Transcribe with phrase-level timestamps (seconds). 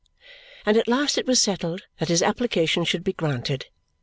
[0.65, 3.67] and at last it was settled that his application should be granted.